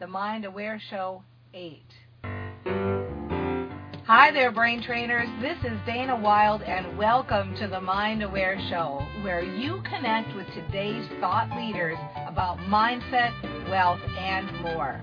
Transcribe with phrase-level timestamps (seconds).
[0.00, 1.22] The Mind Aware Show
[1.52, 1.82] 8.
[4.06, 5.28] Hi there, brain trainers.
[5.42, 10.46] This is Dana Wilde, and welcome to the Mind Aware Show, where you connect with
[10.54, 13.30] today's thought leaders about mindset,
[13.68, 15.02] wealth, and more.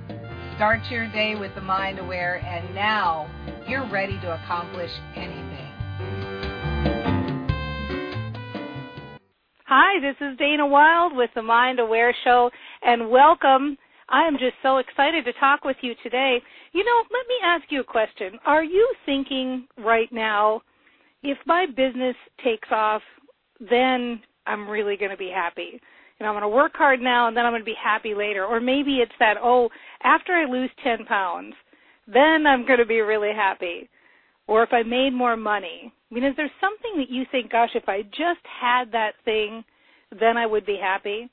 [0.56, 3.30] Start your day with the Mind Aware, and now
[3.68, 5.74] you're ready to accomplish anything.
[9.68, 12.50] Hi, this is Dana Wilde with the Mind Aware Show,
[12.82, 13.78] and welcome.
[14.10, 16.38] I am just so excited to talk with you today.
[16.72, 18.40] You know, let me ask you a question.
[18.46, 20.62] Are you thinking right now,
[21.24, 23.02] if my business takes off,
[23.60, 25.82] then I'm really going to be happy?
[26.20, 28.46] Know, I'm going to work hard now and then I'm going to be happy later.
[28.46, 29.70] Or maybe it's that, oh,
[30.04, 31.54] after I lose 10 pounds,
[32.08, 33.90] then I'm going to be really happy.
[34.48, 37.72] Or if I made more money, I mean, is there something that you think, gosh,
[37.76, 39.64] if I just had that thing,
[40.18, 41.30] then I would be happy?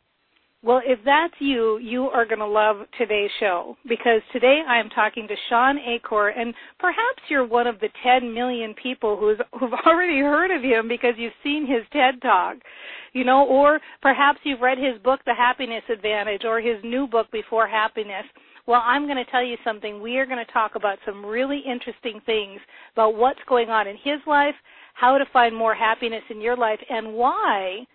[0.64, 4.88] Well, if that's you, you are going to love today's show because today I am
[4.88, 9.78] talking to Shawn Achor, and perhaps you're one of the 10 million people who's, who've
[9.86, 12.56] already heard of him because you've seen his TED Talk,
[13.12, 17.30] you know, or perhaps you've read his book, The Happiness Advantage, or his new book,
[17.30, 18.24] Before Happiness.
[18.66, 20.00] Well, I'm going to tell you something.
[20.00, 22.58] We are going to talk about some really interesting things
[22.94, 24.54] about what's going on in his life,
[24.94, 27.86] how to find more happiness in your life, and why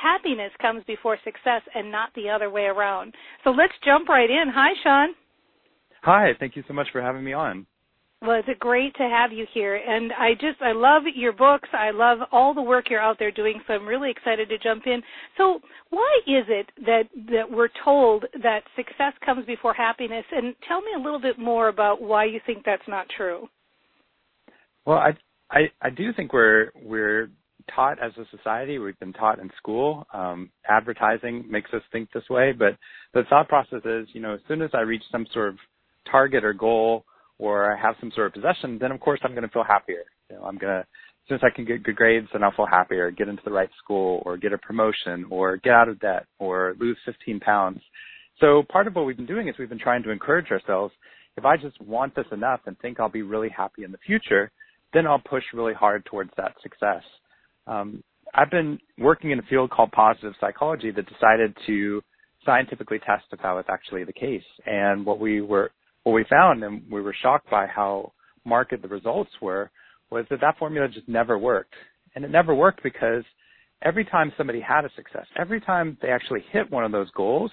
[0.00, 3.14] happiness comes before success and not the other way around.
[3.44, 4.44] So let's jump right in.
[4.54, 5.14] Hi, Shawn.
[6.02, 7.66] Hi, thank you so much for having me on.
[8.20, 9.76] Well, it's great to have you here.
[9.76, 11.68] And I just, I love your books.
[11.72, 13.60] I love all the work you're out there doing.
[13.66, 15.02] So I'm really excited to jump in.
[15.36, 20.24] So why is it that, that we're told that success comes before happiness?
[20.32, 23.46] And tell me a little bit more about why you think that's not true.
[24.86, 25.10] Well, I,
[25.50, 27.28] I, I do think we're, we're
[27.74, 28.78] taught as a society.
[28.78, 30.06] We've been taught in school.
[30.12, 32.76] Um, advertising makes us think this way, but
[33.12, 35.56] the thought process is, you know, as soon as I reach some sort of
[36.10, 37.04] target or goal,
[37.38, 40.04] or I have some sort of possession, then of course I'm going to feel happier.
[40.30, 43.10] You know, I'm going to, as I can get good grades, then I'll feel happier,
[43.10, 46.74] get into the right school, or get a promotion, or get out of debt, or
[46.78, 47.80] lose 15 pounds.
[48.40, 50.92] So part of what we've been doing is we've been trying to encourage ourselves.
[51.36, 54.50] If I just want this enough and think I'll be really happy in the future,
[54.92, 57.02] then I'll push really hard towards that success.
[57.66, 58.02] Um,
[58.34, 62.02] I've been working in a field called positive psychology that decided to
[62.44, 64.42] scientifically test if that was actually the case.
[64.66, 65.70] And what we were
[66.02, 68.12] what we found, and we were shocked by how
[68.44, 69.70] marked the results were,
[70.10, 71.74] was that that formula just never worked.
[72.14, 73.24] And it never worked because
[73.82, 77.50] every time somebody had a success, every time they actually hit one of those goals,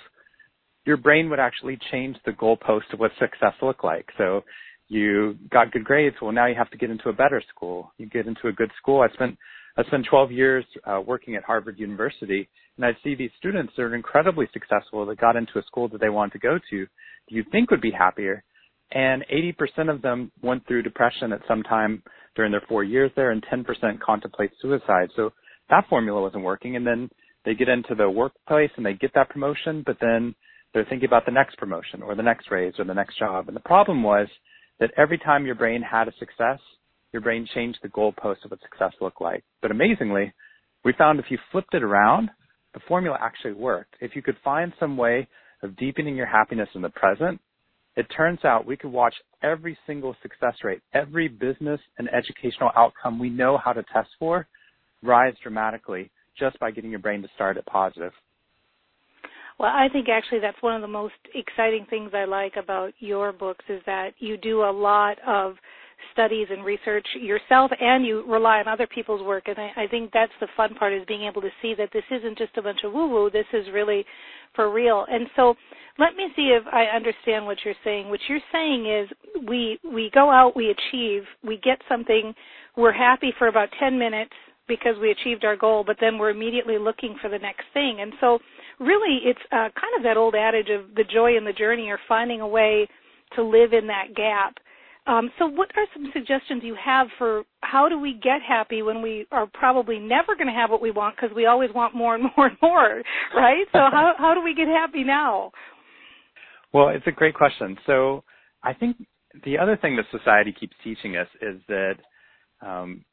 [0.86, 4.10] your brain would actually change the goalpost of what success looked like.
[4.18, 4.44] So
[4.88, 6.18] you got good grades.
[6.22, 7.94] Well, now you have to get into a better school.
[7.98, 9.02] You get into a good school.
[9.02, 9.38] I spent
[9.78, 13.84] I spent 12 years uh, working at Harvard University, and I see these students that
[13.84, 16.88] are incredibly successful that got into a school that they wanted to go to
[17.32, 18.44] you think would be happier.
[18.92, 22.04] And 80% of them went through depression at some time
[22.36, 23.66] during their four years there, and 10%
[24.00, 25.10] contemplate suicide.
[25.16, 25.32] So
[25.70, 26.76] that formula wasn't working.
[26.76, 27.10] And then
[27.46, 30.36] they get into the workplace and they get that promotion, but then
[30.74, 33.48] they're thinking about the next promotion or the next raise or the next job.
[33.48, 34.28] And the problem was
[34.80, 36.60] that every time your brain had a success,
[37.14, 39.44] your brain changed the goalpost of what success looked like.
[39.62, 40.34] But amazingly,
[40.84, 42.30] we found if you flipped it around,
[42.74, 43.96] the formula actually worked.
[44.00, 45.28] If you could find some way
[45.62, 47.40] of deepening your happiness in the present,
[47.98, 49.14] it turns out we could watch
[49.44, 54.48] every single success rate, every business and educational outcome we know how to test for
[55.04, 58.14] rise dramatically just by getting your brain to start at positive.
[59.60, 63.32] Well, I think actually that's one of the most exciting things I like about your
[63.32, 65.56] books is that you do a lot of
[66.12, 69.44] studies and research yourself and you rely on other people's work.
[69.48, 72.04] And I, I think that's the fun part is being able to see that this
[72.12, 74.06] isn't just a bunch of woo woo this is really
[74.56, 75.06] for real.
[75.10, 75.56] And so
[75.98, 78.10] let me see if i understand what you're saying.
[78.10, 82.34] What you're saying is we we go out we achieve we get something
[82.78, 84.34] we're happy for about 10 minutes
[84.68, 87.98] because we achieved our goal but then we're immediately looking for the next thing.
[88.02, 88.40] And so
[88.80, 92.00] really it's uh, kind of that old adage of the joy in the journey or
[92.08, 92.88] finding a way
[93.36, 94.56] to live in that gap
[95.12, 99.02] um, so, what are some suggestions you have for how do we get happy when
[99.02, 102.16] we are probably never going to have what we want because we always want more
[102.16, 103.02] and more and more,
[103.36, 103.66] right?
[103.74, 105.52] So, how how do we get happy now?
[106.74, 107.78] Well, it's a great question.
[107.86, 108.24] So,
[108.64, 108.96] I think
[109.44, 111.96] the other thing that society keeps teaching us is that
[112.66, 113.04] um,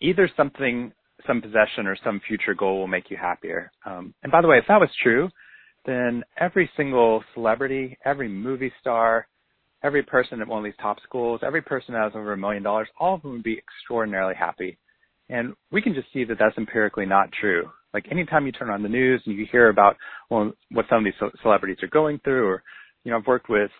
[0.00, 0.92] either something,
[1.26, 3.70] some possession, or some future goal will make you happier.
[3.84, 5.28] Um, and by the way, if that was true,
[5.84, 9.26] then every single celebrity, every movie star,
[9.84, 12.62] every person at one of these top schools, every person that has over a million
[12.62, 14.78] dollars, all of them would be extraordinarily happy.
[15.28, 17.70] And we can just see that that's empirically not true.
[17.92, 19.96] Like anytime you turn on the news and you hear about
[20.30, 22.62] well, what some of these celebrities are going through, or
[23.04, 23.70] you know, I've worked with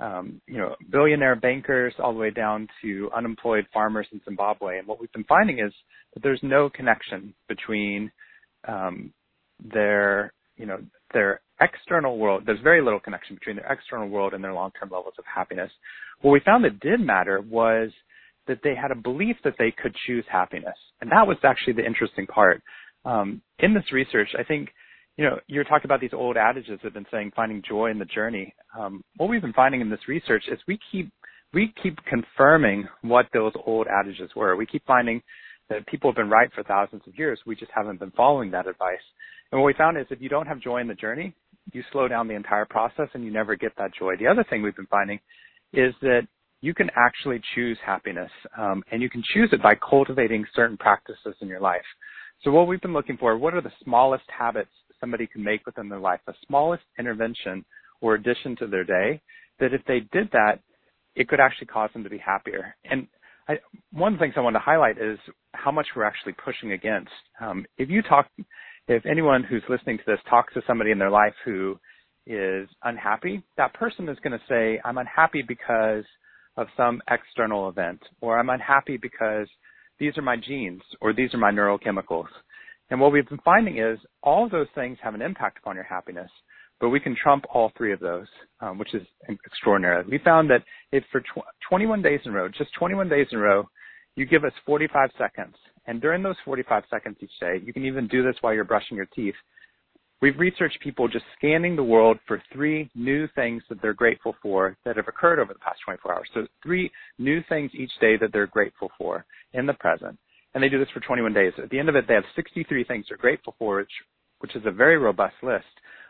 [0.00, 4.78] um, you know, billionaire bankers all the way down to unemployed farmers in Zimbabwe.
[4.78, 5.72] And what we've been finding is
[6.14, 8.10] that there's no connection between
[8.66, 9.12] um,
[9.60, 10.78] their, you know,
[11.12, 12.44] their external world.
[12.46, 15.70] There's very little connection between their external world and their long-term levels of happiness.
[16.20, 17.90] What we found that did matter was
[18.46, 21.86] that they had a belief that they could choose happiness, and that was actually the
[21.86, 22.62] interesting part.
[23.04, 24.70] Um, in this research, I think
[25.18, 27.98] you know, you're talking about these old adages that have been saying finding joy in
[27.98, 28.54] the journey.
[28.78, 31.10] Um, what we've been finding in this research is we keep
[31.52, 34.54] we keep confirming what those old adages were.
[34.54, 35.20] We keep finding
[35.70, 37.40] that people have been right for thousands of years.
[37.46, 38.98] We just haven't been following that advice.
[39.50, 41.34] And what we found is if you don't have joy in the journey,
[41.72, 44.16] you slow down the entire process and you never get that joy.
[44.16, 45.18] The other thing we've been finding
[45.72, 46.26] is that
[46.60, 51.36] you can actually choose happiness, um, and you can choose it by cultivating certain practices
[51.40, 51.84] in your life.
[52.42, 55.88] So what we've been looking for, what are the smallest habits somebody can make within
[55.88, 57.64] their life, the smallest intervention
[58.00, 59.20] or addition to their day,
[59.60, 60.60] that if they did that,
[61.14, 62.74] it could actually cause them to be happier.
[62.84, 63.06] And
[63.48, 63.58] I,
[63.92, 65.18] one of the things I want to highlight is
[65.52, 67.10] how much we're actually pushing against.
[67.40, 68.28] Um, if you talk,
[68.88, 71.78] if anyone who's listening to this talks to somebody in their life who
[72.26, 76.04] is unhappy, that person is going to say, I'm unhappy because
[76.56, 79.46] of some external event, or I'm unhappy because
[79.98, 82.28] these are my genes, or these are my neurochemicals.
[82.90, 86.30] And what we've been finding is all those things have an impact upon your happiness,
[86.80, 88.26] but we can trump all three of those,
[88.60, 90.04] um, which is extraordinary.
[90.10, 93.38] We found that if for tw- 21 days in a row, just 21 days in
[93.38, 93.68] a row,
[94.16, 95.54] you give us 45 seconds,
[95.88, 98.96] and during those 45 seconds each day, you can even do this while you're brushing
[98.96, 99.34] your teeth.
[100.20, 104.76] We've researched people just scanning the world for three new things that they're grateful for
[104.84, 106.28] that have occurred over the past 24 hours.
[106.34, 109.24] So three new things each day that they're grateful for
[109.54, 110.18] in the present
[110.54, 111.52] and they do this for 21 days.
[111.62, 113.92] At the end of it, they have 63 things they're grateful for, which,
[114.40, 115.64] which is a very robust list,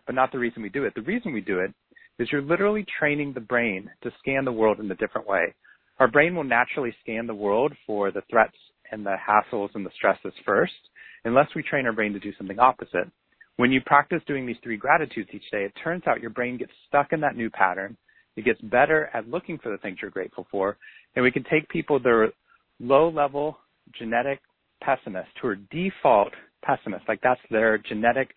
[0.06, 0.94] but not the reason we do it.
[0.94, 1.72] The reason we do it
[2.18, 5.54] is you're literally training the brain to scan the world in a different way.
[5.98, 8.56] Our brain will naturally scan the world for the threats
[8.90, 10.72] and the hassles and the stresses first,
[11.24, 13.10] unless we train our brain to do something opposite.
[13.56, 16.72] When you practice doing these three gratitudes each day, it turns out your brain gets
[16.86, 17.96] stuck in that new pattern.
[18.36, 20.76] It gets better at looking for the things you're grateful for.
[21.16, 22.28] And we can take people that are
[22.78, 23.58] low level
[23.98, 24.40] genetic
[24.80, 26.32] pessimists who are default
[26.62, 28.30] pessimists, like that's their genetic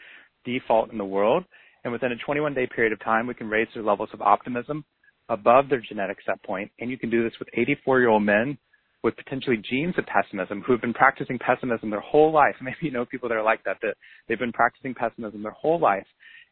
[0.44, 1.44] default in the world.
[1.84, 4.84] And within a 21 day period of time, we can raise their levels of optimism
[5.30, 6.72] above their genetic set point.
[6.80, 8.58] And you can do this with 84 year old men
[9.04, 12.56] with potentially genes of pessimism who have been practicing pessimism their whole life.
[12.62, 13.96] Maybe you know people that are like that, that
[14.28, 16.06] they've been practicing pessimism their whole life.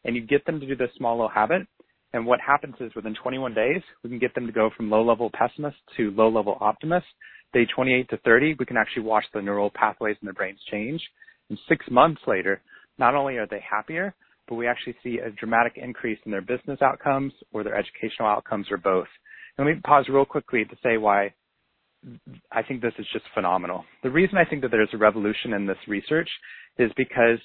[0.04, 1.66] And you get them to do this small little habit.
[2.12, 5.04] And what happens is within 21 days, we can get them to go from low
[5.04, 7.06] level pessimist to low level optimist
[7.52, 11.00] day 28 to 30, we can actually watch the neural pathways in their brains change.
[11.48, 12.60] And six months later,
[12.98, 14.14] not only are they happier,
[14.48, 18.66] but we actually see a dramatic increase in their business outcomes or their educational outcomes
[18.70, 19.08] or both.
[19.56, 21.34] And let me pause real quickly to say why
[22.50, 23.84] I think this is just phenomenal.
[24.02, 26.28] The reason I think that there's a revolution in this research
[26.78, 27.38] is because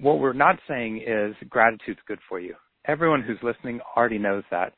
[0.00, 2.54] what we're not saying is gratitude's good for you.
[2.86, 4.72] Everyone who's listening already knows that.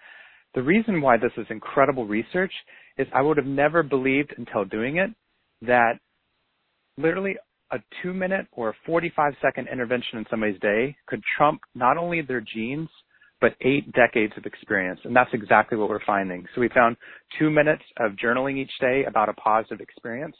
[0.55, 2.53] The reason why this is incredible research
[2.99, 5.11] is I would have never believed until doing it
[5.63, 5.95] that
[6.99, 7.37] literally
[7.71, 12.21] a two minute or a 45 second intervention in somebody's day could trump not only
[12.21, 12.89] their genes,
[13.43, 15.01] but eight decades of experience.
[15.05, 16.47] And that's exactly what we're finding.
[16.55, 16.97] So we found
[17.39, 20.37] two minutes of journaling each day about a positive experience,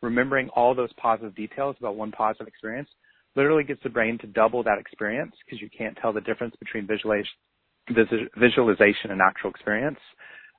[0.00, 2.88] remembering all those positive details about one positive experience
[3.36, 6.86] literally gets the brain to double that experience because you can't tell the difference between
[6.86, 9.98] visualization, and actual experience.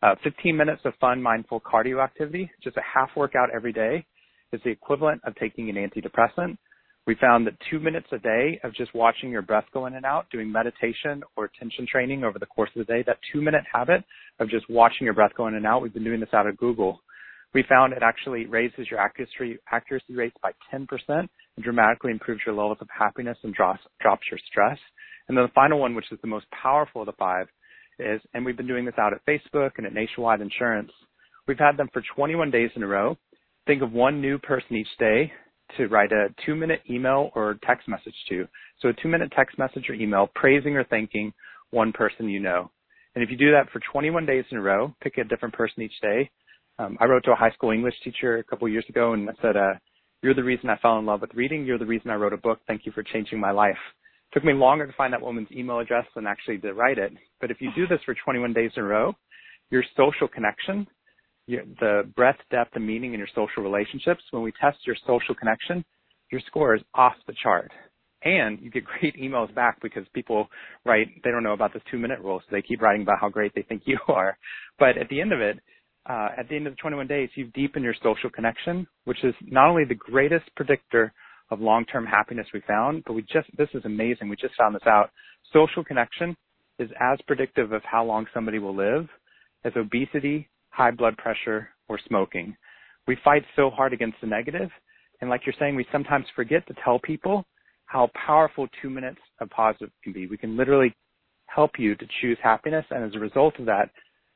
[0.03, 4.05] Uh, 15 minutes of fun, mindful cardio activity, just a half workout every day,
[4.51, 6.57] is the equivalent of taking an antidepressant.
[7.07, 10.05] We found that two minutes a day of just watching your breath go in and
[10.05, 13.63] out, doing meditation or attention training over the course of the day, that two minute
[13.71, 14.03] habit
[14.39, 16.57] of just watching your breath go in and out, we've been doing this out of
[16.57, 17.01] Google.
[17.53, 21.29] We found it actually raises your accuracy, accuracy rates by 10% and
[21.61, 24.79] dramatically improves your levels of happiness and drops, drops your stress.
[25.27, 27.47] And then the final one, which is the most powerful of the five,
[27.99, 30.91] is, and we've been doing this out at Facebook and at Nationwide Insurance.
[31.47, 33.15] We've had them for 21 days in a row.
[33.67, 35.31] Think of one new person each day
[35.77, 38.47] to write a two minute email or text message to.
[38.81, 41.33] So a two minute text message or email praising or thanking
[41.71, 42.71] one person you know.
[43.15, 45.83] And if you do that for 21 days in a row, pick a different person
[45.83, 46.29] each day.
[46.77, 49.33] Um, I wrote to a high school English teacher a couple years ago and I
[49.41, 49.73] said, uh,
[50.21, 51.65] you're the reason I fell in love with reading.
[51.65, 52.59] You're the reason I wrote a book.
[52.67, 53.77] Thank you for changing my life
[54.31, 57.13] It took me longer to find that woman's email address than actually to write it.
[57.39, 59.13] But if you do this for 21 days in a row,
[59.69, 60.87] your social connection,
[61.47, 65.35] your, the breadth, depth, and meaning in your social relationships, when we test your social
[65.35, 65.83] connection,
[66.31, 67.71] your score is off the chart.
[68.23, 70.47] and you get great emails back because people
[70.85, 73.29] write they don't know about this two minute rule, so they keep writing about how
[73.29, 74.37] great they think you are.
[74.79, 75.59] But at the end of it,
[76.09, 79.33] uh, at the end of the 21 days, you've deepened your social connection, which is
[79.41, 81.11] not only the greatest predictor
[81.51, 84.29] of long-term happiness we found, but we just this is amazing.
[84.29, 85.11] We just found this out.
[85.53, 86.35] Social connection
[86.79, 89.07] is as predictive of how long somebody will live
[89.63, 92.55] as obesity, high blood pressure, or smoking.
[93.07, 94.69] We fight so hard against the negative,
[95.21, 97.45] and like you're saying, we sometimes forget to tell people
[97.85, 100.27] how powerful two minutes of positive can be.
[100.27, 100.93] We can literally
[101.45, 103.89] help you to choose happiness, and as a result of that,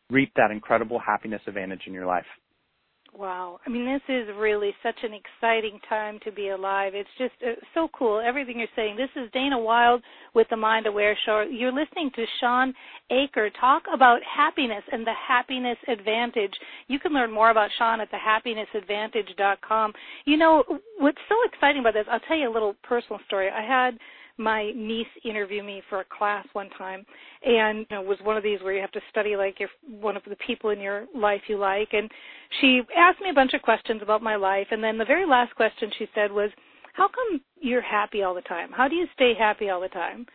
[0.10, 2.26] reap that incredible happiness advantage in your life.
[3.18, 3.60] Wow.
[3.66, 6.94] I mean, this is really such an exciting time to be alive.
[6.96, 8.98] It's just uh, so cool, everything you're saying.
[8.98, 10.02] This is Dana Wilde
[10.36, 11.46] with the Mind Aware Show.
[11.50, 12.74] You're listening to Shawn
[13.12, 16.54] Achor talk about happiness and the happiness advantage.
[16.88, 19.94] You can learn more about Shawn at thehappinessadvantage.com.
[20.26, 20.64] You know,
[21.00, 23.50] what's so exciting about this, I'll tell you a little personal story.
[23.50, 23.98] I had
[24.40, 27.06] my niece interview me for a class one time
[27.44, 29.70] and you know, it was one of these where you have to study like your
[30.02, 32.10] one of the people in your life you like and
[32.62, 35.54] she asked me a bunch of questions about my life and then the very last
[35.56, 36.50] question she said was
[36.94, 40.26] how come you're happy all the time how do you stay happy all the time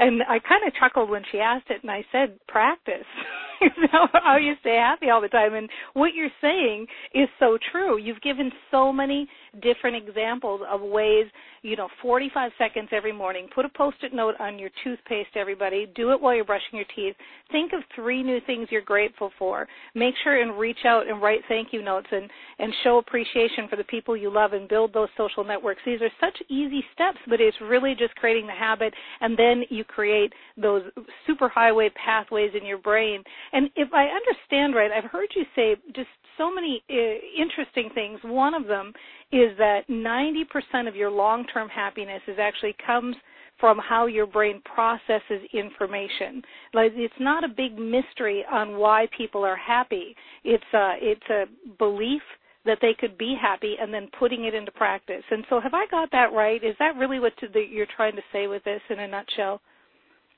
[0.00, 3.06] and I kind of chuckled when she asked it, and I said, "Practice."
[3.60, 7.58] you know how you stay happy all the time, and what you're saying is so
[7.70, 7.98] true.
[7.98, 9.28] You've given so many
[9.62, 11.26] different examples of ways.
[11.62, 13.48] You know, 45 seconds every morning.
[13.54, 15.36] Put a post-it note on your toothpaste.
[15.36, 17.14] Everybody, do it while you're brushing your teeth.
[17.52, 19.68] Think of three new things you're grateful for.
[19.94, 23.76] Make sure and reach out and write thank you notes and and show appreciation for
[23.76, 25.80] the people you love and build those social networks.
[25.84, 29.84] These are such easy steps, but it's really just creating the habit, and then you
[29.84, 30.82] create those
[31.26, 33.22] super highway pathways in your brain.
[33.52, 36.08] And if I understand right, I've heard you say just
[36.40, 36.94] so many uh,
[37.40, 38.18] interesting things.
[38.24, 38.92] One of them
[39.30, 43.14] is that 90% of your long-term happiness is actually comes
[43.60, 46.40] from how your brain processes information.
[46.72, 50.16] Like it's not a big mystery on why people are happy.
[50.44, 51.44] It's a it's a
[51.78, 52.22] belief
[52.64, 55.22] that they could be happy and then putting it into practice.
[55.30, 56.62] And so have I got that right?
[56.64, 59.60] Is that really what to, the, you're trying to say with this in a nutshell?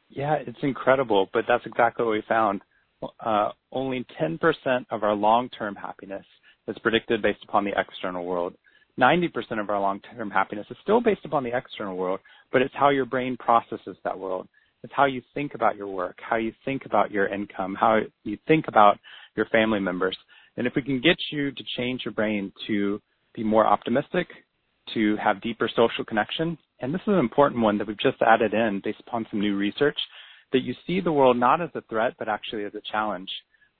[0.08, 2.60] Yeah, it's incredible, but that's exactly what we found.
[3.20, 4.38] Uh, only 10%
[4.90, 6.24] of our long-term happiness
[6.68, 8.54] is predicted based upon the external world.
[9.00, 12.20] 90% of our long-term happiness is still based upon the external world,
[12.52, 14.46] but it's how your brain processes that world.
[14.82, 18.36] It's how you think about your work, how you think about your income, how you
[18.46, 18.98] think about
[19.36, 20.16] your family members.
[20.56, 23.00] And if we can get you to change your brain to
[23.34, 24.28] be more optimistic,
[24.94, 28.52] to have deeper social connection, and this is an important one that we've just added
[28.52, 29.98] in based upon some new research,
[30.52, 33.28] that you see the world not as a threat, but actually as a challenge.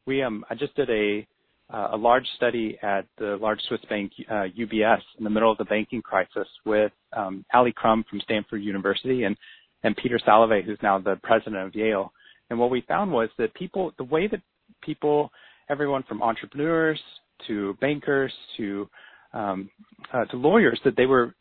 [0.07, 1.27] We, um, I just did a,
[1.73, 5.59] uh, a large study at the large Swiss bank, uh, UBS, in the middle of
[5.59, 9.37] the banking crisis with um, Ali Crum from Stanford University and,
[9.85, 12.13] and Peter Salovey, who's now the president of Yale.
[12.51, 14.41] And what we found was that people, the way that
[14.83, 15.31] people,
[15.71, 17.01] everyone from entrepreneurs
[17.47, 18.89] to bankers to
[19.33, 19.71] um,
[20.13, 21.35] uh, to lawyers, that they were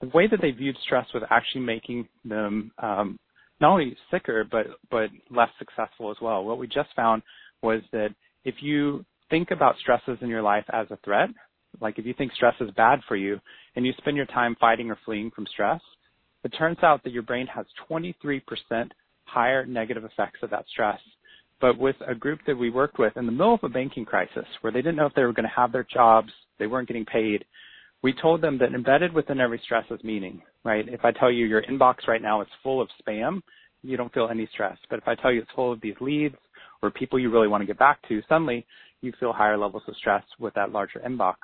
[0.00, 3.18] the way that they viewed stress was actually making them um,
[3.60, 6.44] not only sicker but but less successful as well.
[6.44, 7.22] What we just found
[7.62, 11.30] was that if you think about stresses in your life as a threat,
[11.80, 13.40] like if you think stress is bad for you
[13.74, 15.80] and you spend your time fighting or fleeing from stress,
[16.44, 18.40] it turns out that your brain has 23%
[19.24, 21.00] higher negative effects of that stress.
[21.60, 24.44] But with a group that we worked with in the middle of a banking crisis
[24.60, 27.06] where they didn't know if they were going to have their jobs, they weren't getting
[27.06, 27.44] paid,
[28.06, 30.88] we told them that embedded within every stress is meaning, right?
[30.88, 33.40] If I tell you your inbox right now is full of spam,
[33.82, 34.78] you don't feel any stress.
[34.88, 36.36] But if I tell you it's full of these leads
[36.82, 38.64] or people you really want to get back to, suddenly
[39.00, 41.34] you feel higher levels of stress with that larger inbox.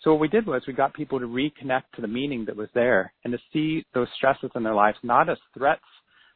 [0.00, 2.68] So what we did was we got people to reconnect to the meaning that was
[2.72, 5.82] there and to see those stresses in their lives not as threats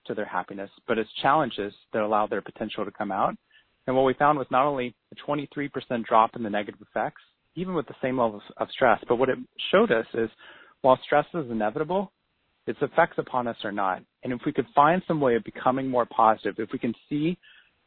[0.08, 3.36] to their happiness, but as challenges that allow their potential to come out.
[3.86, 5.70] And what we found was not only a 23%
[6.04, 7.22] drop in the negative effects,
[7.56, 9.00] even with the same levels of stress.
[9.08, 9.38] But what it
[9.70, 10.30] showed us is
[10.82, 12.12] while stress is inevitable,
[12.66, 14.02] its effects upon us are not.
[14.22, 17.38] And if we could find some way of becoming more positive, if we can see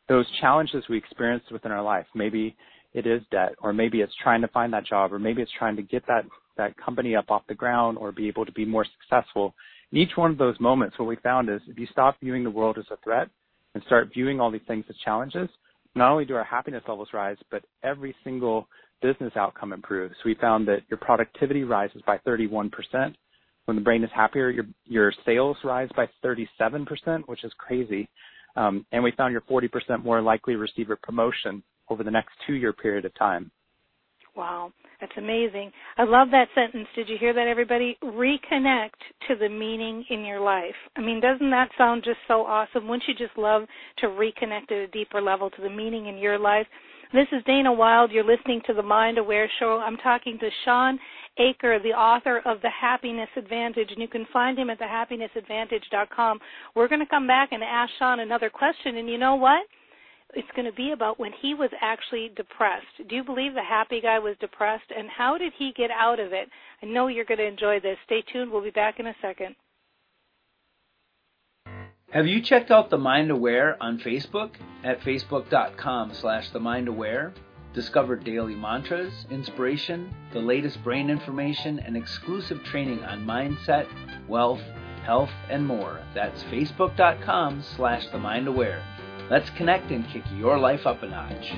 [0.10, 2.56] those challenges we experience within our life, maybe
[2.94, 5.76] it is debt, or maybe it's trying to find that job, or maybe it's trying
[5.76, 6.26] to get that,
[6.58, 9.56] that company up off the ground or be able to be more successful.
[9.92, 12.50] In each one of those moments, what we found is if you stop viewing the
[12.50, 13.30] world as a threat
[13.74, 15.50] and start viewing all these things as challenges,
[15.96, 18.68] not only do our happiness levels rise, but every single
[19.04, 20.16] business outcome improves.
[20.26, 22.72] We found that your productivity rises by 31%.
[23.66, 28.10] When the brain is happier, your, your sales rise by 37%, which is crazy.
[28.56, 32.32] Um, and we found you're 40% more likely to receive a promotion over the next
[32.48, 33.52] two year period of time.
[34.36, 35.72] Wow, that's amazing.
[35.98, 36.88] I love that sentence.
[36.96, 37.98] Did you hear that, everybody?
[38.04, 38.90] Reconnect
[39.28, 40.74] to the meaning in your life.
[40.96, 42.88] I mean, doesn't that sound just so awesome?
[42.88, 43.64] Wouldn't you just love
[44.00, 46.66] to reconnect at a deeper level to the meaning in your life?
[47.14, 48.12] This is Dana Wilde.
[48.12, 49.80] You're listening to the Mind Aware Show.
[49.86, 50.98] I'm talking to Shawn
[51.38, 56.40] Achor, the author of The Happiness Advantage, and you can find him at thehappinessadvantage.com.
[56.74, 59.68] We're going to come back and ask Shawn another question, and you know what?
[60.34, 63.08] It's going to be about when he was actually depressed.
[63.08, 66.34] Do you believe the happy guy was depressed, and how did he get out of
[66.34, 66.50] it?
[66.82, 67.98] I know you're going to enjoy this.
[68.08, 68.52] Stay tuned.
[68.52, 69.54] We'll be back in a second.
[72.14, 74.52] Have you checked out The Mind Aware on Facebook
[74.84, 77.34] at facebook.com slash themindaware?
[77.74, 83.88] Discover daily mantras, inspiration, the latest brain information, and exclusive training on mindset,
[84.28, 84.62] wealth,
[85.04, 86.02] health, and more.
[86.14, 88.84] That's facebook.com slash themindaware.
[89.32, 91.54] Let's connect and kick your life up a notch.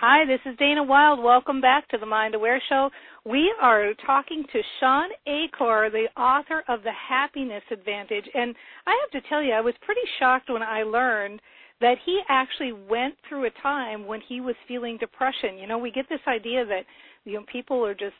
[0.00, 1.22] Hi, this is Dana Wilde.
[1.22, 2.88] Welcome back to the Mind Aware Show.
[3.24, 8.24] We are talking to Shawn Achor, the author of The Happiness Advantage.
[8.34, 8.54] And
[8.86, 11.40] I have to tell you, I was pretty shocked when I learned
[11.82, 15.58] that he actually went through a time when he was feeling depression.
[15.58, 16.84] You know, we get this idea that
[17.24, 18.16] you know people are just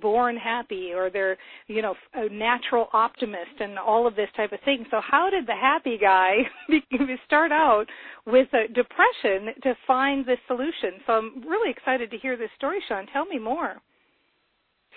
[0.00, 1.36] born happy or they're
[1.68, 5.46] you know a natural optimist and all of this type of thing so how did
[5.46, 6.36] the happy guy
[7.26, 7.84] start out
[8.26, 12.78] with a depression to find this solution so i'm really excited to hear this story
[12.88, 13.82] shawn tell me more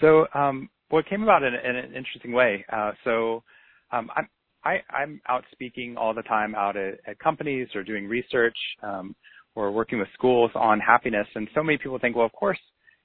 [0.02, 3.44] so um well it came about in, in an interesting way uh so
[3.92, 4.28] um i'm
[4.66, 9.16] I, I'm out speaking all the time out at, at companies or doing research um,
[9.54, 11.28] or working with schools on happiness.
[11.36, 12.58] And so many people think, well, of course,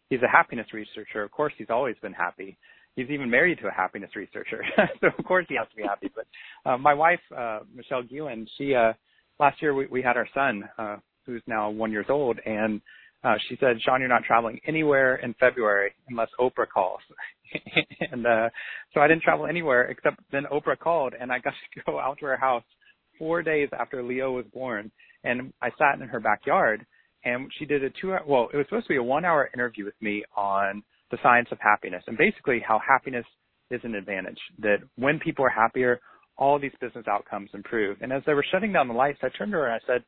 [0.09, 1.23] he's a happiness researcher.
[1.23, 2.57] Of course, he's always been happy.
[2.97, 4.65] He's even married to a happiness researcher,
[5.01, 6.11] so of course he has to be happy.
[6.15, 6.27] But
[6.69, 8.95] uh, my wife, uh, Michelle Gielan, she uh,
[9.39, 12.81] last year we, we had our son, uh, who's now one years old, and
[13.23, 17.01] uh, she said, Shawn, you're not traveling anywhere in February unless Oprah calls.
[18.13, 18.49] and uh,
[18.95, 22.19] so I didn't travel anywhere except then Oprah called and I got to go out
[22.21, 22.65] to her house
[23.19, 24.91] four days after Leo was born.
[25.25, 26.87] And I sat in her backyard
[27.25, 29.51] and she did a two hour, well, it was supposed to be a one hour
[29.53, 33.27] interview with me on the science of happiness and basically how happiness
[33.71, 34.39] is an advantage.
[34.61, 36.01] That when people are happier,
[36.39, 37.99] all these business outcomes improve.
[38.01, 40.05] And as they were shutting down the lights, I turned to her and I said,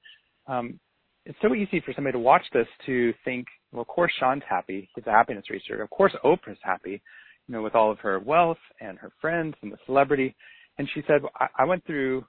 [0.47, 0.81] um,
[1.25, 4.89] it's so easy for somebody to watch this to think, well, of course Shawn's happy.
[4.95, 5.83] He's a happiness researcher.
[5.83, 7.03] Of course Oprah's happy,
[7.47, 10.35] you know, with all of her wealth and her friends and the celebrity.
[10.79, 12.25] And she said, I, I went through,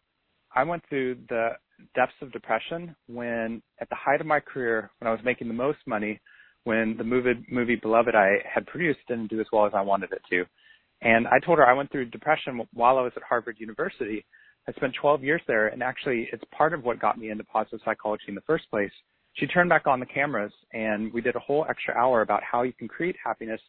[0.56, 1.50] I went through the
[1.96, 5.54] depths of depression when, at the height of my career, when I was making the
[5.54, 6.20] most money,
[6.66, 10.12] when the movie, movie Beloved I had produced didn't do as well as I wanted
[10.12, 10.46] it to.
[11.02, 14.24] And I told her I went through depression while I was at Harvard University
[14.68, 17.82] I spent 12 years there, and actually, it's part of what got me into positive
[17.84, 18.92] psychology in the first place.
[19.34, 22.62] She turned back on the cameras, and we did a whole extra hour about how
[22.64, 23.60] you can create happiness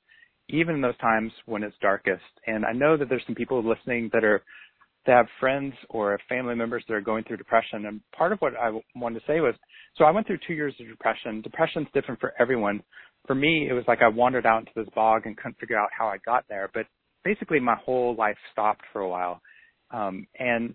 [0.48, 2.22] even in those times when it's darkest.
[2.46, 4.42] And I know that there's some people listening that are
[5.06, 7.86] that have friends or family members that are going through depression.
[7.86, 9.54] And part of what I wanted to say was,
[9.96, 11.42] so I went through two years of depression.
[11.42, 12.82] Depression's different for everyone.
[13.26, 15.90] For me, it was like I wandered out into this bog and couldn't figure out
[15.96, 16.70] how I got there.
[16.72, 16.86] But
[17.22, 19.42] basically, my whole life stopped for a while.
[19.90, 20.74] Um, and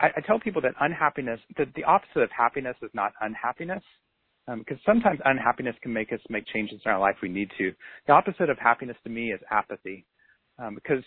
[0.00, 3.82] I, I tell people that unhappiness, that the opposite of happiness is not unhappiness,
[4.46, 7.72] because um, sometimes unhappiness can make us make changes in our life we need to.
[8.06, 10.06] The opposite of happiness to me is apathy,
[10.58, 11.02] um, because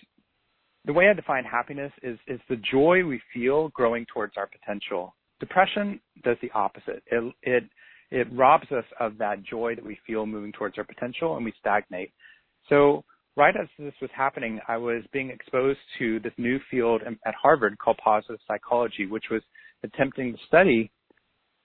[0.86, 5.16] the way I define happiness is is the joy we feel growing towards our potential.
[5.40, 7.04] Depression does the opposite.
[7.12, 7.64] It it
[8.12, 11.54] it robs us of that joy that we feel moving towards our potential, and we
[11.60, 12.12] stagnate.
[12.68, 13.04] So
[13.40, 17.78] right as this was happening, I was being exposed to this new field at Harvard
[17.80, 19.42] called positive psychology, which was
[19.82, 20.92] attempting to study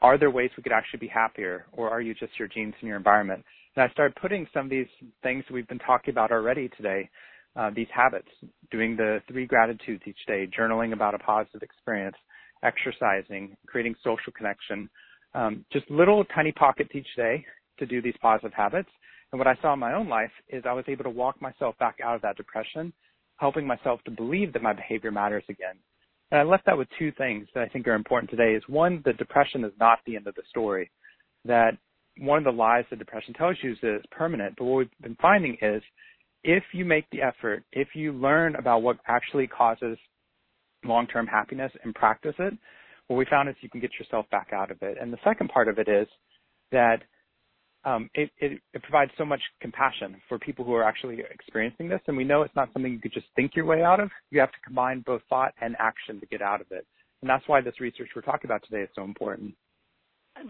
[0.00, 2.88] are there ways we could actually be happier, or are you just your genes and
[2.88, 3.42] your environment?
[3.74, 4.86] And I started putting some of these
[5.22, 7.08] things we've been talking about already today,
[7.56, 8.28] uh, these habits,
[8.70, 12.16] doing the three gratitudes each day, journaling about a positive experience,
[12.62, 14.90] exercising, creating social connection,
[15.34, 17.44] um, just little tiny pockets each day
[17.78, 18.90] to do these positive habits
[19.34, 21.76] and what I saw in my own life is I was able to walk myself
[21.78, 22.92] back out of that depression,
[23.38, 25.74] helping myself to believe that my behavior matters again.
[26.30, 29.02] And I left that with two things that I think are important today is one,
[29.04, 30.88] that depression is not the end of the story.
[31.44, 31.72] That
[32.16, 34.54] one of the lies that depression tells you is that it's permanent.
[34.56, 35.82] But what we've been finding is
[36.44, 39.98] if you make the effort, if you learn about what actually causes
[40.84, 42.54] long-term happiness and practice it,
[43.08, 44.96] what we found is you can get yourself back out of it.
[45.00, 46.06] And the second part of it is
[46.70, 47.02] that
[47.84, 52.00] um, it, it, it, provides so much compassion for people who are actually experiencing this.
[52.06, 54.10] And we know it's not something you could just think your way out of.
[54.30, 56.86] You have to combine both thought and action to get out of it.
[57.20, 59.54] And that's why this research we're talking about today is so important.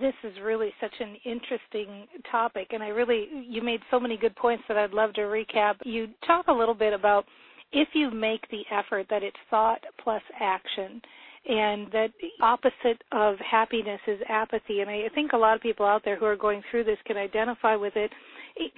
[0.01, 4.35] this is really such an interesting topic, and I really, you made so many good
[4.37, 5.75] points that I'd love to recap.
[5.85, 7.27] You talk a little bit about
[7.73, 11.03] if you make the effort that it's thought plus action
[11.47, 12.09] and that
[12.41, 16.25] opposite of happiness is apathy and I think a lot of people out there who
[16.25, 18.11] are going through this can identify with it.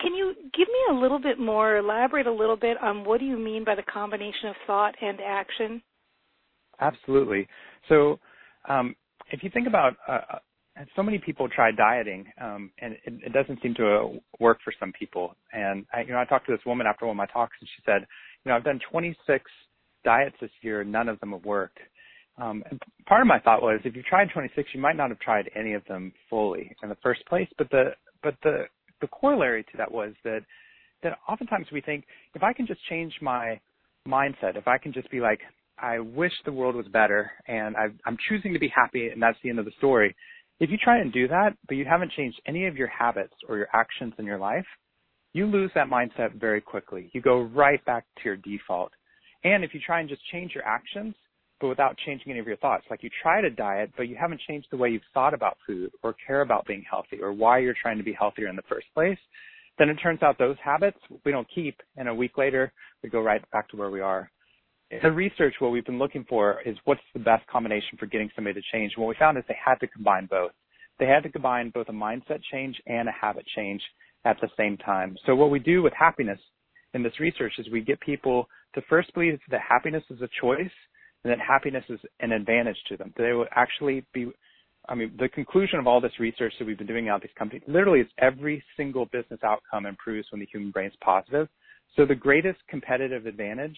[0.01, 3.27] Can you give me a little bit more elaborate a little bit on what do
[3.27, 5.83] you mean by the combination of thought and action?
[6.81, 7.47] Absolutely.
[7.89, 8.19] So
[8.69, 8.97] um,
[9.31, 10.39] if you think about uh, uh
[10.95, 14.93] so many people try dieting, um, and it, it, doesn't seem to work for some
[14.93, 15.35] people.
[15.53, 17.69] And I, you know, I talked to this woman after one of my talks, and
[17.75, 18.07] she said,
[18.45, 19.45] you know, I've done 26
[20.05, 21.79] diets this year, none of them have worked.
[22.39, 25.19] Um, and part of my thought was, if you tried 26, you might not have
[25.21, 27.49] tried any of them fully in the first place.
[27.57, 28.65] But the but the
[29.01, 30.41] the corollary to that was that
[31.03, 33.61] that oftentimes we think if I can just change my
[34.07, 35.41] mindset, if I can just be like,
[35.79, 39.51] I wish the world was better, and I'm choosing to be happy, and that's the
[39.51, 40.15] end of the story.
[40.59, 43.59] If you try and do that, but you haven't changed any of your habits or
[43.59, 44.65] your actions in your life,
[45.35, 47.11] you lose that mindset very quickly.
[47.13, 48.91] You go right back to your default.
[49.45, 51.15] And if you try and just change your actions,
[51.61, 52.85] but without changing any of your thoughts.
[52.91, 55.91] Like you try to diet, but you haven't changed the way you've thought about food
[56.03, 58.87] or care about being healthy or why you're trying to be healthier in the first
[58.95, 59.19] place.
[59.79, 63.21] Then it turns out those habits we don't keep, and a week later we go
[63.21, 64.31] right back to where we are.
[64.91, 68.31] In the research, what we've been looking for is what's the best combination for getting
[68.35, 68.93] somebody to change.
[68.95, 70.53] And what we found is they had to combine both.
[70.99, 73.83] They had to combine both a mindset change and a habit change
[74.25, 75.17] at the same time.
[75.27, 76.39] So what we do with happiness
[76.95, 80.71] in this research is we get people to first believe that happiness is a choice
[81.27, 83.13] and that happiness is an advantage to them.
[83.17, 84.29] They will actually be,
[84.89, 87.65] I mean, the conclusion of all this research that we've been doing out these companies,
[87.67, 91.49] literally is every single business outcome improves when the human brain is positive.
[91.97, 93.77] So the greatest competitive advantage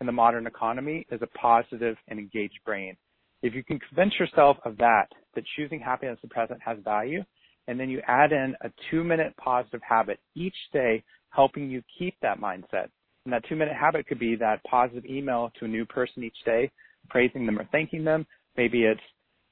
[0.00, 2.96] in the modern economy is a positive and engaged brain.
[3.42, 7.24] If you can convince yourself of that, that choosing happiness in the present has value,
[7.66, 12.14] and then you add in a two minute positive habit each day helping you keep
[12.22, 12.86] that mindset.
[13.24, 16.36] And that two minute habit could be that positive email to a new person each
[16.44, 16.70] day
[17.08, 18.26] praising them or thanking them.
[18.56, 19.00] Maybe it's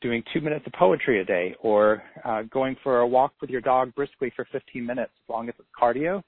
[0.02, 3.60] doing two minutes of poetry a day or uh, going for a walk with your
[3.60, 6.22] dog briskly for 15 minutes as long as it's cardio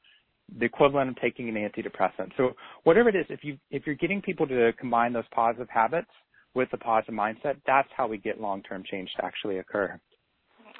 [0.59, 2.53] the equivalent of taking an antidepressant so
[2.85, 6.09] whatever it is if you if you're getting people to combine those positive habits
[6.55, 9.99] with a positive mindset that's how we get long term change to actually occur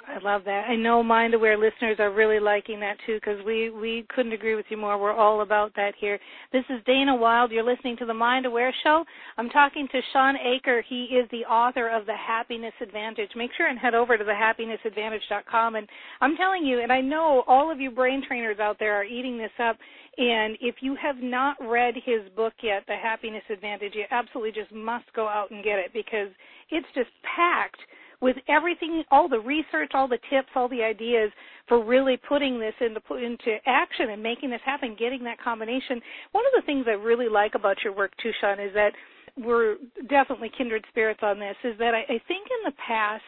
[0.07, 0.65] I love that.
[0.69, 4.55] I know Mind Aware listeners are really liking that too because we we couldn't agree
[4.55, 4.99] with you more.
[4.99, 6.19] We're all about that here.
[6.51, 7.51] This is Dana Wilde.
[7.51, 9.03] You're listening to the Mind Aware Show.
[9.37, 10.83] I'm talking to Shawn Achor.
[10.87, 13.31] He is the author of The Happiness Advantage.
[13.35, 15.75] Make sure and head over to thehappinessadvantage.com.
[15.75, 15.87] And
[16.21, 19.37] I'm telling you, and I know all of you brain trainers out there are eating
[19.37, 19.77] this up.
[20.17, 24.73] And if you have not read his book yet, The Happiness Advantage, you absolutely just
[24.73, 26.29] must go out and get it because
[26.69, 27.79] it's just packed
[28.21, 31.31] with everything, all the research, all the tips, all the ideas
[31.67, 36.01] for really putting this into into action and making this happen, getting that combination.
[36.31, 38.93] One of the things I really like about your work too, Shawn, is that
[39.37, 39.75] we're
[40.09, 41.55] definitely kindred spirits on this.
[41.63, 43.23] Is that I, I think in the past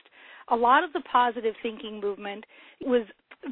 [0.50, 2.46] a lot of the positive thinking movement
[2.82, 3.04] was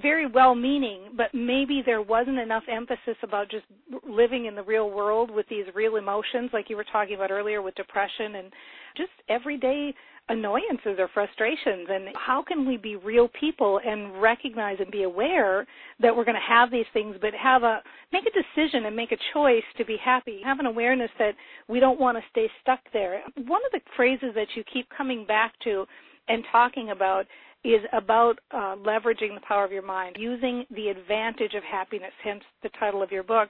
[0.02, 3.66] very well meaning, but maybe there wasn't enough emphasis about just
[4.08, 7.62] living in the real world with these real emotions, like you were talking about earlier
[7.62, 8.52] with depression and
[8.98, 9.94] just everyday
[10.30, 15.68] annoyances or frustrations and how can we be real people and recognize and be aware
[16.00, 19.12] that we're going to have these things but have a make a decision and make
[19.12, 21.36] a choice to be happy have an awareness that
[21.68, 23.22] we don't want to stay stuck there.
[23.46, 25.86] One of the phrases that you keep coming back to
[26.28, 27.26] and talking about
[27.64, 32.44] is about uh, leveraging the power of your mind using the advantage of happiness hence
[32.64, 33.50] the title of your book.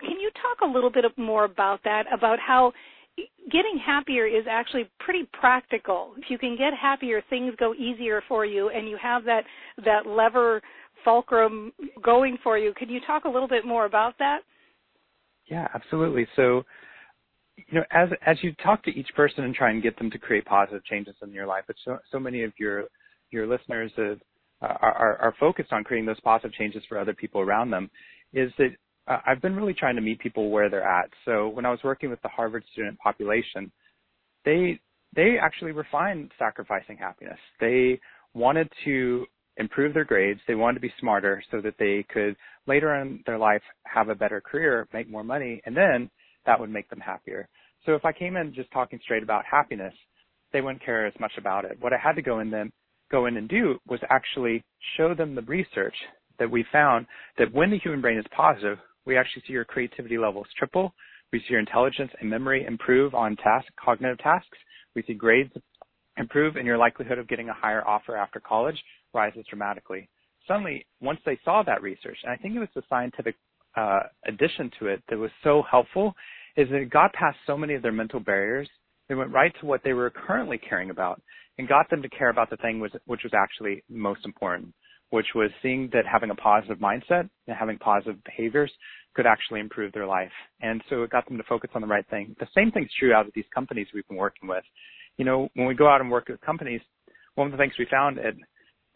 [0.00, 2.72] Can you talk a little bit more about that about how
[3.50, 6.12] getting happier is actually pretty practical.
[6.18, 9.42] If you can get happier, things go easier for you, and you have that
[9.84, 10.62] that lever
[11.04, 12.74] fulcrum going for you.
[12.74, 14.40] Can you talk a little bit more about that?
[15.46, 16.26] Yeah, absolutely.
[16.36, 16.62] So,
[17.56, 20.18] you know, as as you talk to each person and try and get them to
[20.18, 22.84] create positive changes in your life, but so so many of your
[23.30, 24.18] your listeners have,
[24.62, 27.90] uh, are are focused on creating those positive changes for other people around them.
[28.32, 28.70] Is that
[29.08, 31.10] uh, I've been really trying to meet people where they're at.
[31.24, 33.72] So when I was working with the Harvard student population,
[34.44, 34.80] they
[35.16, 37.38] they actually were fine sacrificing happiness.
[37.60, 37.98] They
[38.34, 40.40] wanted to improve their grades.
[40.46, 44.14] They wanted to be smarter so that they could later in their life have a
[44.14, 46.10] better career, make more money, and then
[46.44, 47.48] that would make them happier.
[47.86, 49.94] So if I came in just talking straight about happiness,
[50.52, 51.78] they wouldn't care as much about it.
[51.80, 52.70] What I had to go in then
[53.10, 54.62] go in and do was actually
[54.96, 55.94] show them the research
[56.38, 57.06] that we found
[57.38, 60.94] that when the human brain is positive, we actually see your creativity levels triple.
[61.32, 64.56] We see your intelligence and memory improve on task, cognitive tasks.
[64.94, 65.50] We see grades
[66.18, 68.80] improve and your likelihood of getting a higher offer after college
[69.14, 70.08] rises dramatically.
[70.46, 73.34] Suddenly, once they saw that research, and I think it was the scientific
[73.76, 76.14] uh, addition to it that was so helpful,
[76.56, 78.68] is that it got past so many of their mental barriers.
[79.08, 81.20] They went right to what they were currently caring about
[81.56, 84.74] and got them to care about the thing was, which was actually most important,
[85.10, 88.70] which was seeing that having a positive mindset and having positive behaviors
[89.14, 90.30] could actually improve their life.
[90.60, 92.36] And so it got them to focus on the right thing.
[92.38, 94.64] The same thing's true out of these companies we've been working with.
[95.16, 96.80] You know, when we go out and work with companies,
[97.34, 98.34] one of the things we found at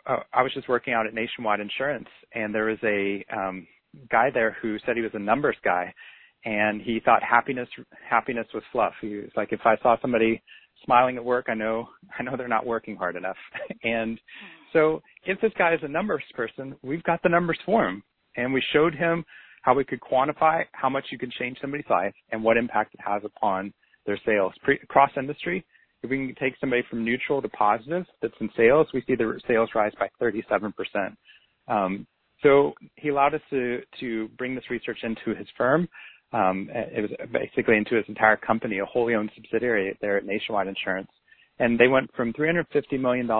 [0.06, 3.66] uh, I was just working out at Nationwide Insurance, and there was a um,
[4.10, 5.92] guy there who said he was a numbers guy,
[6.44, 7.68] and he thought happiness
[8.08, 8.94] happiness was fluff.
[9.00, 10.42] He was like, if I saw somebody
[10.84, 13.36] smiling at work, I know I know they're not working hard enough.
[13.84, 14.18] and
[14.72, 18.02] so, if this guy is a numbers person, we've got the numbers for him,
[18.36, 19.24] and we showed him
[19.62, 23.00] how we could quantify how much you can change somebody's life and what impact it
[23.04, 23.72] has upon
[24.06, 25.64] their sales Pre- across industry.
[26.02, 29.38] If we can take somebody from neutral to positive that's in sales, we see the
[29.46, 30.72] sales rise by 37%.
[31.68, 32.06] Um,
[32.42, 35.88] so he allowed us to, to bring this research into his firm.
[36.32, 40.66] Um, it was basically into his entire company, a wholly owned subsidiary there at Nationwide
[40.66, 41.10] Insurance.
[41.62, 43.30] And they went from $350 million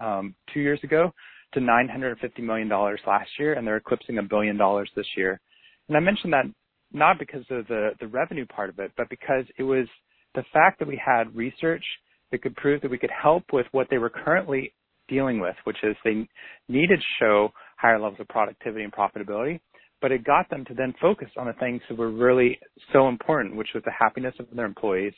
[0.00, 1.12] um, two years ago
[1.52, 5.40] to $950 million last year, and they're eclipsing a billion dollars this year.
[5.88, 6.44] And I mentioned that
[6.92, 9.88] not because of the revenue part of it, but because it was
[10.36, 11.82] the fact that we had research
[12.30, 14.72] that could prove that we could help with what they were currently
[15.08, 16.28] dealing with, which is they
[16.68, 17.48] needed to show
[17.78, 19.58] higher levels of productivity and profitability,
[20.00, 22.60] but it got them to then focus on the things that were really
[22.92, 25.14] so important, which was the happiness of their employees,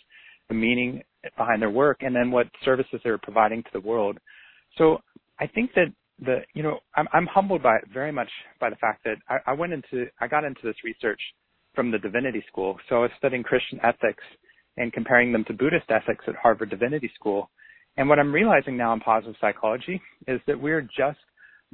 [0.48, 1.02] the meaning
[1.36, 4.18] behind their work, and then what services they're providing to the world.
[4.76, 4.98] So
[5.40, 8.30] I think that the you know I'm, I'm humbled by very much
[8.60, 11.20] by the fact that I, I went into I got into this research
[11.74, 12.76] from the divinity school.
[12.88, 14.24] So I was studying Christian ethics
[14.76, 17.50] and comparing them to Buddhist ethics at Harvard Divinity School.
[17.96, 21.18] And what I'm realizing now in positive psychology is that we're just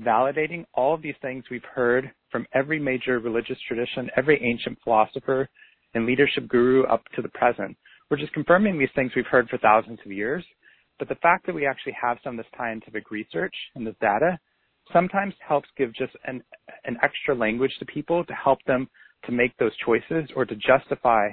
[0.00, 5.48] validating all of these things we've heard from every major religious tradition, every ancient philosopher
[5.94, 7.76] and leadership guru up to the present.
[8.10, 10.44] We're just confirming these things we've heard for thousands of years.
[10.98, 14.38] But the fact that we actually have some of this scientific research and this data
[14.92, 16.42] sometimes helps give just an,
[16.84, 18.88] an extra language to people to help them
[19.24, 21.30] to make those choices or to justify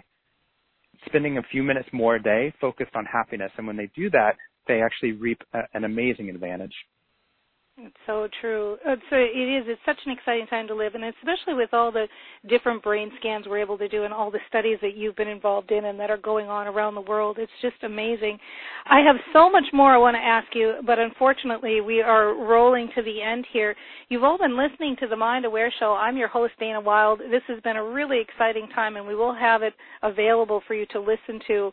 [1.05, 3.51] spending a few minutes more a day focused on happiness.
[3.57, 4.35] And when they do that,
[4.67, 6.73] they actually reap a, an amazing advantage.
[7.83, 8.77] It's so true.
[8.87, 9.65] Uh, it's a, it is.
[9.67, 12.07] It's such an exciting time to live, and especially with all the
[12.47, 15.71] different brain scans we're able to do, and all the studies that you've been involved
[15.71, 17.37] in and that are going on around the world.
[17.39, 18.37] It's just amazing.
[18.85, 22.89] I have so much more I want to ask you, but unfortunately, we are rolling
[22.95, 23.75] to the end here.
[24.09, 25.93] You've all been listening to the Mind Aware Show.
[25.93, 27.21] I'm your host, Dana Wilde.
[27.31, 30.85] This has been a really exciting time, and we will have it available for you
[30.91, 31.71] to listen to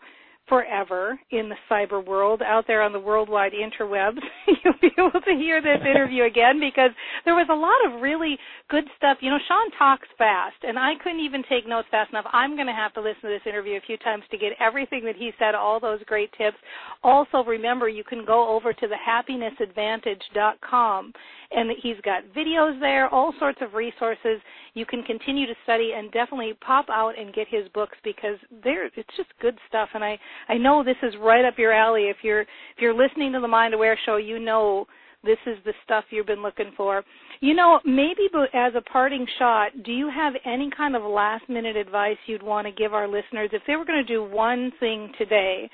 [0.49, 4.19] forever in the cyber world out there on the worldwide interwebs.
[4.65, 6.91] You'll be able to hear this interview again because
[7.25, 8.39] there was a lot of really
[8.71, 9.19] good stuff.
[9.21, 12.25] You know, Shawn talks fast, and I couldn't even take notes fast enough.
[12.33, 15.05] I'm going to have to listen to this interview a few times to get everything
[15.05, 16.57] that he said, all those great tips.
[17.03, 21.13] Also, remember, you can go over to thehappinessadvantage.com
[21.51, 24.41] and he's got videos there, all sorts of resources.
[24.79, 29.17] You can continue to study and definitely pop out and get his books because it's
[29.17, 29.88] just good stuff.
[29.95, 32.05] And I I know this is right up your alley.
[32.05, 34.87] If you're if you're listening to the Mind Aware show, you know
[35.25, 37.05] this is the stuff you've been looking for.
[37.41, 41.77] You know, maybe as a parting shot, do you have any kind of last minute
[41.77, 45.11] advice you'd want to give our listeners if they were going to do one thing
[45.19, 45.69] today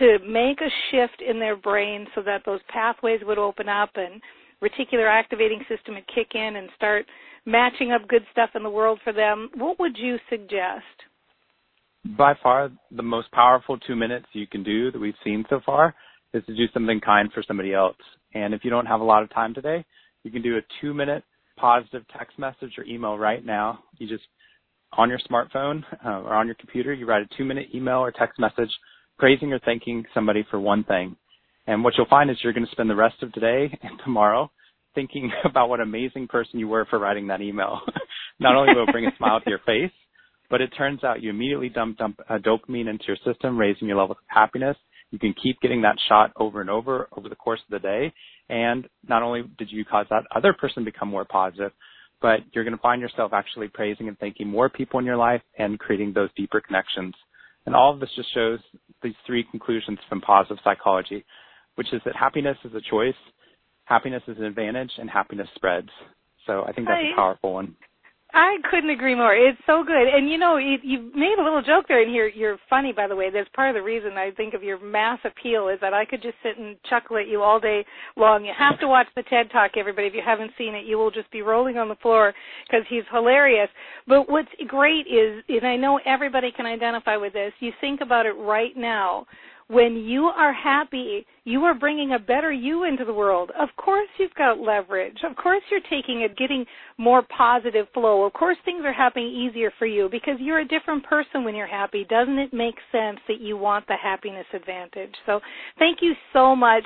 [0.00, 4.20] to make a shift in their brain so that those pathways would open up and
[4.62, 7.06] reticular activating system would kick in and start
[7.48, 10.84] matching up good stuff in the world for them, what would you suggest?
[12.16, 15.94] By far, the most powerful two minutes you can do that we've seen so far
[16.34, 17.96] is to do something kind for somebody else.
[18.34, 19.84] And if you don't have a lot of time today,
[20.22, 21.24] you can do a two minute
[21.56, 23.80] positive text message or email right now.
[23.96, 24.24] You just,
[24.92, 28.12] on your smartphone uh, or on your computer, you write a two minute email or
[28.12, 28.70] text message
[29.18, 31.16] praising or thanking somebody for one thing.
[31.66, 34.50] And what you'll find is you're going to spend the rest of today and tomorrow
[34.94, 37.80] thinking about what amazing person you were for writing that email.
[38.40, 39.92] Not only will it bring a smile to your face,
[40.50, 43.98] but it turns out you immediately dump, dump uh, dopamine into your system, raising your
[43.98, 44.76] levels of happiness.
[45.10, 48.12] You can keep getting that shot over and over over the course of the day.
[48.48, 51.72] And not only did you cause that other person become more positive,
[52.20, 55.42] but you're going to find yourself actually praising and thanking more people in your life
[55.58, 57.14] and creating those deeper connections.
[57.66, 58.58] And all of this just shows
[59.02, 61.24] these three conclusions from positive psychology
[61.78, 63.14] which is that happiness is a choice,
[63.88, 65.88] happiness is an advantage, and happiness spreads.
[66.46, 67.74] So I think that's a powerful one.
[68.34, 69.34] I couldn't agree more.
[69.34, 70.06] It's so good.
[70.06, 73.08] And you know, you, you made a little joke there, and here you're funny, by
[73.08, 73.30] the way.
[73.32, 76.20] That's part of the reason I think of your mass appeal is that I could
[76.20, 78.44] just sit and chuckle at you all day long.
[78.44, 80.08] You have to watch the TED Talk, everybody.
[80.08, 82.34] If you haven't seen it, you will just be rolling on the floor
[82.66, 83.70] because he's hilarious.
[84.06, 87.52] But what's great is, and I know everybody can identify with this.
[87.60, 89.26] You think about it right now
[89.68, 93.50] when you are happy, you are bringing a better you into the world.
[93.58, 95.18] Of course, you've got leverage.
[95.28, 96.64] Of course, you're taking it, getting
[96.96, 98.24] more positive flow.
[98.24, 101.66] Of course, things are happening easier for you because you're a different person when you're
[101.66, 102.06] happy.
[102.08, 105.14] Doesn't it make sense that you want the happiness advantage?
[105.26, 105.40] So,
[105.78, 106.84] thank you so much,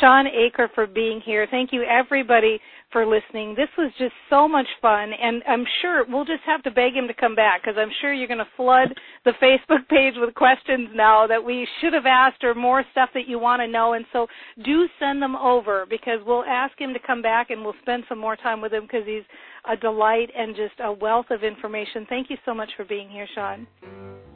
[0.00, 1.46] Shawn Achor, for being here.
[1.50, 2.60] Thank you, everybody,
[2.92, 3.54] for listening.
[3.54, 7.08] This was just so much fun, and I'm sure we'll just have to beg him
[7.08, 8.88] to come back because I'm sure you're going to flood
[9.24, 13.26] the Facebook page with questions now that we should have asked or more stuff that
[13.26, 13.94] you want to know.
[13.94, 14.26] And so
[14.64, 18.18] do send them over because we'll ask him to come back and we'll spend some
[18.18, 19.24] more time with him because he's
[19.70, 22.06] a delight and just a wealth of information.
[22.08, 23.66] Thank you so much for being here, Shawn.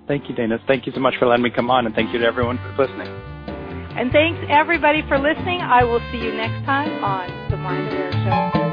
[0.06, 0.58] Thank you, Dana.
[0.66, 2.86] Thank you so much for letting me come on, and thank you to everyone for
[2.86, 3.08] listening.
[3.96, 5.60] And thanks everybody for listening.
[5.62, 8.65] I will see you next time on The Mind Aware Show.